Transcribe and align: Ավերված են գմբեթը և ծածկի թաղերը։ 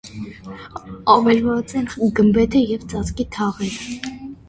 Ավերված 1.17 1.75
են 1.83 1.87
գմբեթը 2.23 2.65
և 2.73 2.91
ծածկի 2.91 3.31
թաղերը։ 3.41 4.05